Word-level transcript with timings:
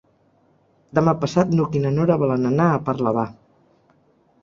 Demà 0.99 1.13
passat 1.25 1.53
n'Hug 1.59 1.79
i 1.81 1.83
na 1.85 1.93
Nora 1.99 2.19
volen 2.25 2.51
anar 2.53 2.69
a 2.73 2.83
Parlavà. 2.91 3.31